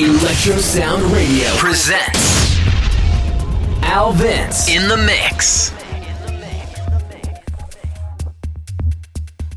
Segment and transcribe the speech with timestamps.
[0.00, 2.56] Electro Sound Radio presents
[3.82, 5.72] Al Vince in the Mix.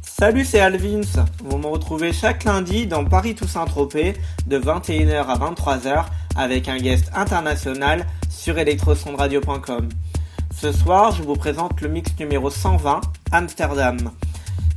[0.02, 1.26] Salut, c'est Alvins.
[1.44, 4.16] Vous me retrouvez chaque lundi dans Paris Toussaint Tropez
[4.48, 9.90] de 21h à 23h avec un guest international sur electrosondradio.com.
[10.60, 13.02] Ce soir, je vous présente le mix numéro 120,
[13.32, 14.10] Amsterdam.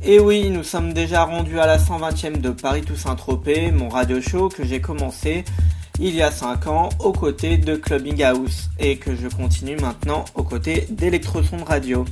[0.07, 4.21] Et oui, nous sommes déjà rendus à la 120e de Paris Toussaint Tropez, mon radio
[4.21, 5.43] show que j'ai commencé
[5.99, 10.23] il y a 5 ans aux côtés de Clubbing House et que je continue maintenant
[10.35, 12.05] aux côtés d'Electroson Radio.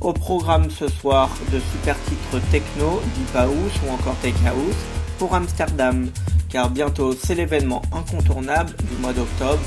[0.00, 4.74] Au programme ce soir de super titres techno, deep house ou encore tech house
[5.20, 6.08] pour Amsterdam,
[6.48, 9.60] car bientôt c'est l'événement incontournable du mois d'octobre,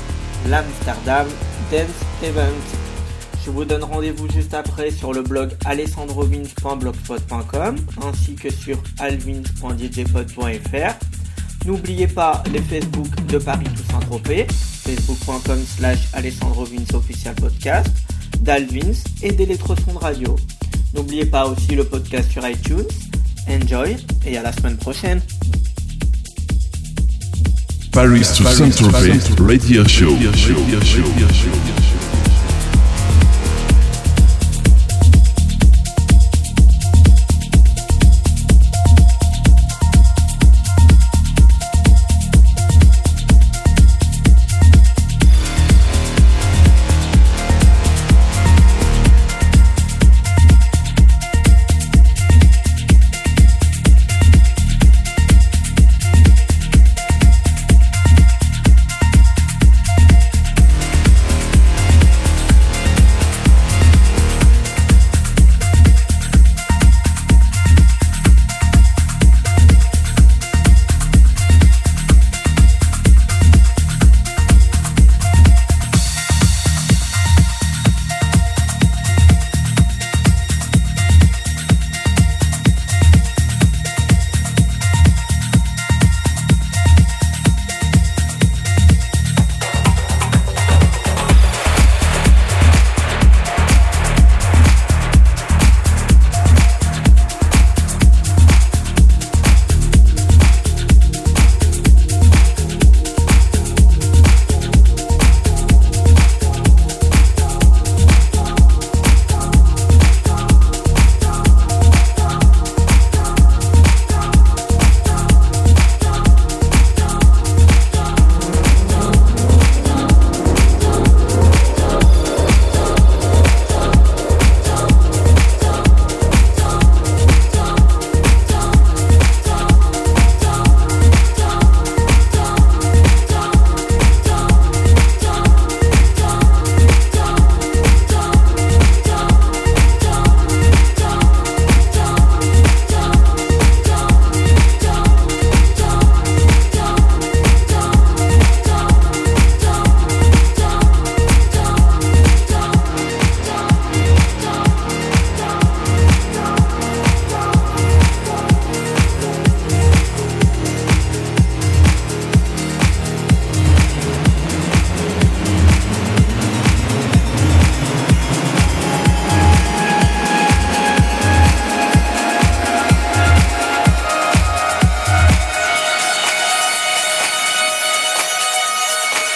[0.50, 1.26] l'Amsterdam
[1.70, 1.88] Dance
[2.22, 2.83] Event.
[3.44, 10.94] Je vous donne rendez-vous juste après sur le blog alessandrovins.blogspot.com ainsi que sur alvins.djpod.fr.
[11.66, 17.88] N'oubliez pas les Facebook de Paris Toussaint Tropez, facebook.com slash alessandrovins official podcast,
[18.40, 20.36] d'Alvins et d'Electroson Radio.
[20.94, 22.88] N'oubliez pas aussi le podcast sur iTunes.
[23.48, 25.20] Enjoy et à la semaine prochaine.
[27.92, 30.16] Paris Toussaint Tropez Radio Show.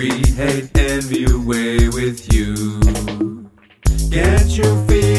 [0.00, 2.80] Create hate envy away with you.
[4.08, 5.09] Get your feet.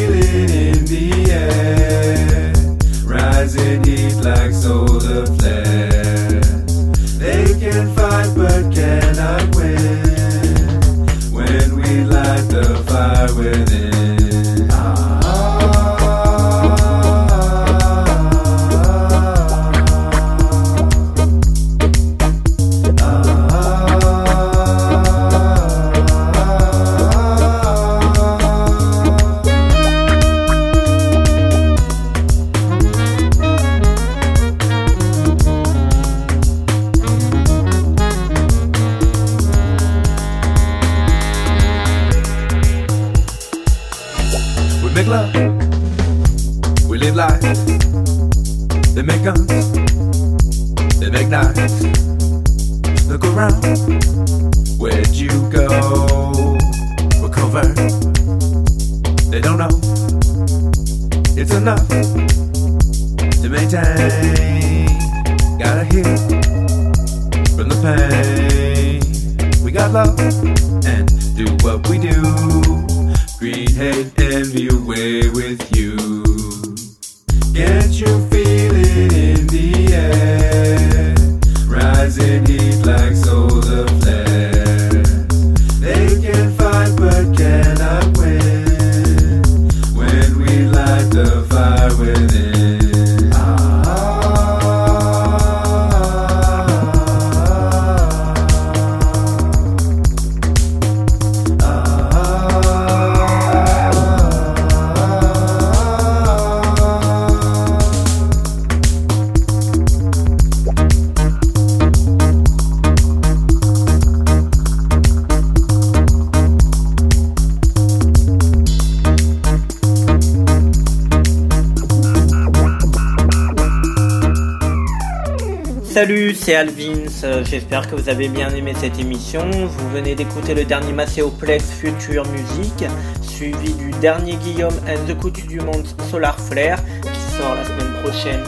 [126.34, 129.50] C'est Alvins, euh, j'espère que vous avez bien aimé cette émission.
[129.52, 132.86] Vous venez d'écouter le dernier Macéoplex Future Music,
[133.22, 137.94] suivi du dernier Guillaume and the Coutu du Monde Solar Flare, qui sort la semaine
[138.04, 138.44] prochaine,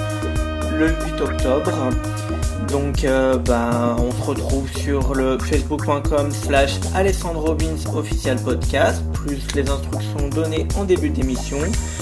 [0.77, 1.71] le 8 octobre.
[2.71, 9.41] Donc euh, ben, on se retrouve sur le facebook.com slash Alessandro Robbins official podcast, plus
[9.55, 11.57] les instructions données en début d'émission.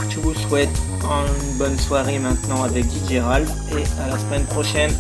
[0.10, 0.70] Je vous souhaite
[1.04, 4.92] une bonne soirée maintenant avec DJ Ralph et à la semaine prochaine.